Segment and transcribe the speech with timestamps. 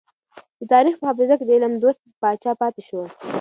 [0.59, 3.01] د تاريخ په حافظه کې د علم دوست پاچا پاتې شو.